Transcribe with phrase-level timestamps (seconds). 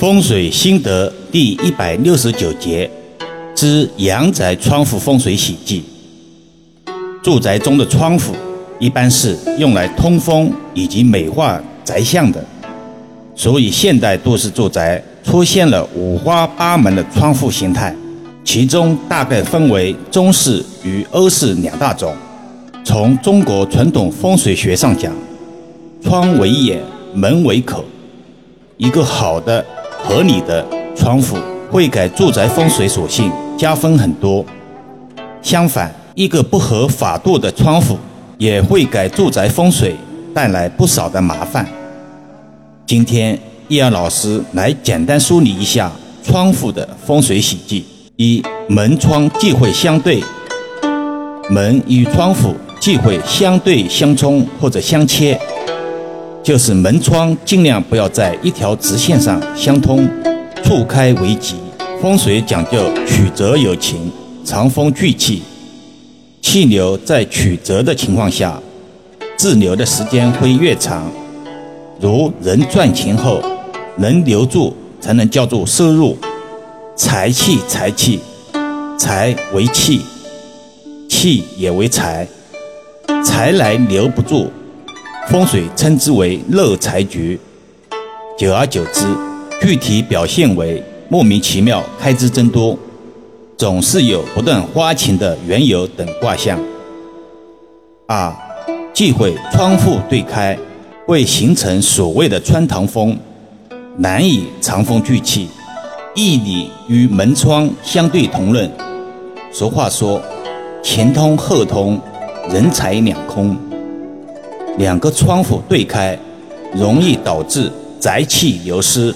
[0.00, 2.90] 风水心得第一百六十九节
[3.54, 5.84] 之阳宅窗户风水喜忌。
[7.22, 8.34] 住宅中的窗户
[8.78, 12.42] 一般是用来通风以及美化宅相的，
[13.34, 17.94] 所以现代都市住宅出现了五花八门的窗户形态，
[18.42, 22.14] 其中大概分为中式与欧式两大种。
[22.82, 25.12] 从中国传统风水学上讲，
[26.02, 26.80] 窗为眼，
[27.12, 27.84] 门为口，
[28.78, 29.62] 一个好的。
[30.10, 30.66] 合理的
[30.96, 31.36] 窗户
[31.70, 34.44] 会给住宅风水属性加分很多，
[35.40, 37.96] 相反，一个不合法度的窗户
[38.36, 39.94] 也会给住宅风水
[40.34, 41.64] 带来不少的麻烦。
[42.84, 45.88] 今天易阳老师来简单梳理一下
[46.24, 47.86] 窗户的风水喜忌：
[48.16, 50.20] 一、门窗忌讳相对，
[51.48, 55.40] 门与窗户忌讳相对相冲或者相切。
[56.42, 60.08] 就是门窗尽量不要在一条直线上相通，
[60.64, 61.56] 错开为吉。
[62.00, 64.10] 风水讲究曲折有情，
[64.42, 65.42] 藏风聚气，
[66.40, 68.58] 气流在曲折的情况下，
[69.36, 71.10] 滞留的时间会越长。
[72.00, 73.42] 如人赚钱后，
[73.96, 76.16] 能留住才能叫做收入，
[76.96, 78.18] 财气财气，
[78.98, 80.00] 财为气，
[81.06, 82.26] 气也为财，
[83.22, 84.50] 财来留不住。
[85.30, 87.38] 风水称之为漏财局，
[88.36, 89.06] 久而久之，
[89.62, 92.76] 具体表现为莫名其妙开支增多，
[93.56, 96.58] 总是有不断花钱的缘由等卦象。
[98.08, 98.34] 二，
[98.92, 100.58] 忌讳窗户对开，
[101.06, 103.16] 会形成所谓的穿堂风，
[103.98, 105.48] 难以藏风聚气，
[106.12, 108.68] 易理与门窗相对同论。
[109.52, 110.20] 俗话说，
[110.82, 112.00] 前通后通，
[112.50, 113.56] 人财两空。
[114.78, 116.18] 两个窗户对开，
[116.74, 119.14] 容易导致宅气流失。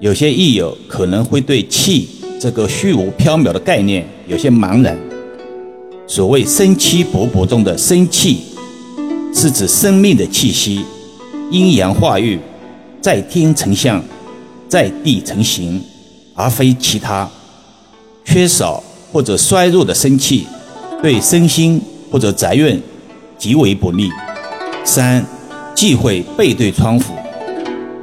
[0.00, 2.08] 有些益友可能会对气
[2.40, 4.98] 这个虚无缥缈的概念有些茫然。
[6.06, 8.40] 所谓生气勃勃中的生气，
[9.34, 10.84] 是指生命的气息，
[11.50, 12.38] 阴阳化育，
[13.00, 14.02] 在天成象，
[14.68, 15.82] 在地成形，
[16.34, 17.28] 而非其他。
[18.24, 20.46] 缺少或者衰弱的生气，
[21.02, 22.80] 对身心或者宅运
[23.38, 24.10] 极为不利。
[24.84, 25.24] 三，
[25.74, 27.14] 忌讳背对窗户，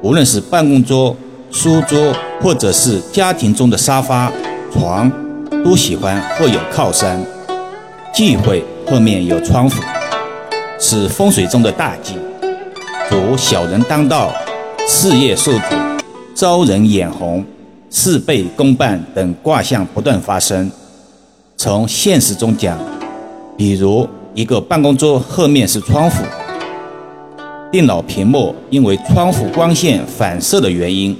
[0.00, 1.14] 无论是办公桌、
[1.50, 4.32] 书桌，或者是家庭中的沙发、
[4.72, 5.10] 床，
[5.62, 7.22] 都喜欢或有靠山。
[8.12, 9.82] 忌讳后面有窗户，
[10.80, 12.14] 是风水中的大忌，
[13.08, 14.32] 主小人当道、
[14.88, 15.76] 事业受阻、
[16.34, 17.44] 招人眼红、
[17.90, 20.70] 事倍功半等卦象不断发生。
[21.56, 22.78] 从现实中讲，
[23.56, 26.24] 比如一个办公桌后面是窗户。
[27.72, 31.16] 电脑屏幕因为窗户光线反射的原因，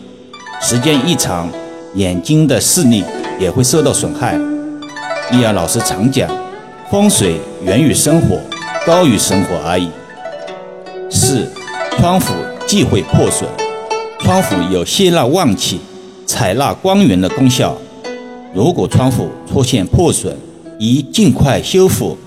[0.61, 1.49] 时间一长，
[1.95, 3.03] 眼睛的视力
[3.41, 4.39] 也会受到损害。
[5.33, 6.31] 易阳老师常讲，
[6.91, 8.39] 风水源于生活，
[8.87, 9.89] 高于生活而已。
[11.11, 11.51] 四，
[11.97, 12.35] 窗户
[12.67, 13.49] 忌讳破损。
[14.19, 15.81] 窗户有吸纳旺气、
[16.27, 17.75] 采纳光源的功效。
[18.53, 20.37] 如果窗户出现破损，
[20.79, 22.19] 宜尽快修复，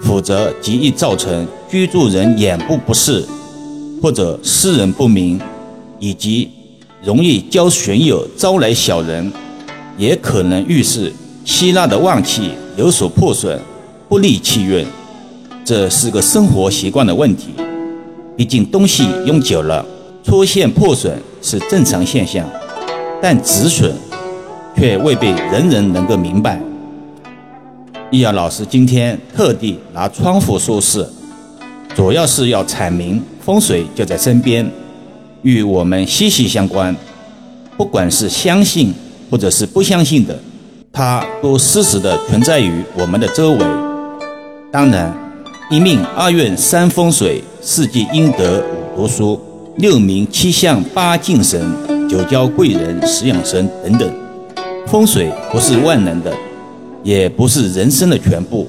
[0.00, 3.26] 否则极易造成居住人眼部不适。
[4.00, 5.40] 或者私人不明，
[5.98, 6.50] 以及
[7.02, 9.32] 容易交损友、招来小人，
[9.96, 11.12] 也可能预示
[11.44, 13.58] 希腊的旺气有所破损，
[14.08, 14.86] 不利气运。
[15.64, 17.48] 这是个生活习惯的问题。
[18.36, 19.84] 毕竟东西用久了，
[20.22, 22.48] 出现破损是正常现象，
[23.20, 23.92] 但止损
[24.76, 26.60] 却未必人人能够明白。
[28.10, 31.06] 易阳老师今天特地拿窗户说事，
[31.98, 33.20] 主要是要阐明。
[33.40, 34.64] 风水就在身边，
[35.42, 36.94] 与我们息息相关。
[37.76, 38.94] 不管是相信
[39.28, 40.38] 或者是不相信的，
[40.92, 43.66] 它都实时的存在于我们的周围。
[44.70, 45.12] 当然，
[45.72, 48.62] 一命二运三风水，四季阴德
[48.94, 49.40] 五读书，
[49.78, 51.60] 六名七相八敬神，
[52.08, 54.08] 九交贵人十养生等等。
[54.86, 56.32] 风水不是万能的，
[57.02, 58.68] 也不是人生的全部。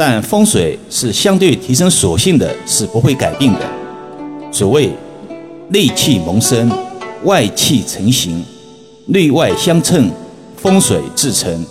[0.00, 3.58] 但风水是相对提升属性的，是不会改变的。
[4.52, 4.92] 所谓
[5.70, 6.70] 内气萌生，
[7.24, 8.44] 外气成形，
[9.06, 10.08] 内外相称，
[10.56, 11.66] 风水自成。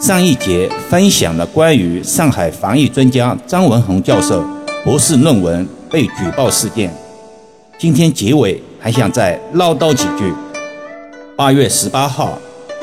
[0.00, 4.44] 上一节分享了关于上海防疫专家张文宏教授
[4.84, 6.94] 博士论文被举报事件。
[7.76, 10.32] 今天结尾还想再唠叨几句。
[11.36, 12.38] 八月十八号，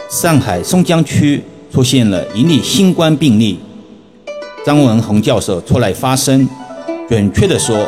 [0.09, 1.41] 上海松江区
[1.71, 3.57] 出现了一例新冠病例，
[4.65, 6.47] 张文宏教授出来发声，
[7.07, 7.87] 准确的说。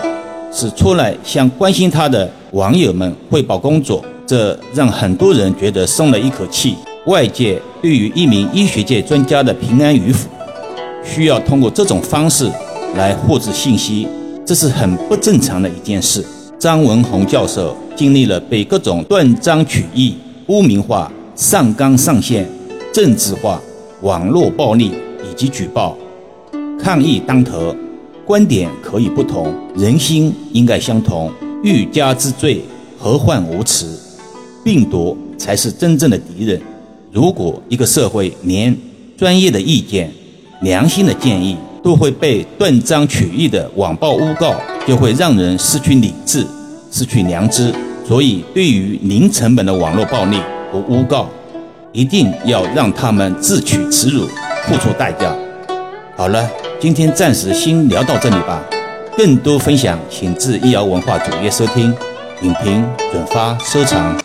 [0.56, 6.76] 是出来向关心他的网友们汇报工作，这让很多人觉得松了一口气。
[7.08, 10.30] 外界对于一名医学界专家的平安与否，
[11.04, 12.48] 需要通过这种方式
[12.96, 14.08] 来获知信息，
[14.46, 16.24] 这是很不正常的一件事。
[16.60, 20.16] 张文宏教授经历了被各种断章取义、
[20.50, 22.48] 污名化、上纲上线、
[22.94, 23.60] 政治化、
[24.02, 24.92] 网络暴力
[25.28, 25.98] 以及举报，
[26.84, 27.74] 抗议当头，
[28.26, 31.32] 观点可以不同，人心应该相同。
[31.64, 32.62] 欲加之罪，
[33.00, 33.98] 何患无辞？
[34.66, 36.62] 病毒才是真正的敌人。
[37.10, 38.76] 如果一个社会连
[39.16, 40.12] 专业的意见、
[40.62, 44.54] 良心的建议都会被断章取义的网暴诬告，
[44.86, 46.46] 就会让人失去理智、
[46.92, 47.74] 失去良知。
[48.06, 50.36] 所以，对于零成本的网络暴力
[50.70, 51.30] 和诬告，
[51.94, 54.28] 一定要让他们自取耻辱，
[54.68, 55.34] 付出代价。
[56.16, 56.48] 好了，
[56.80, 58.64] 今天暂时先聊到这里吧。
[59.18, 61.94] 更多分享，请至易瑶文化主页收听、
[62.44, 64.24] 影评、转发、收藏。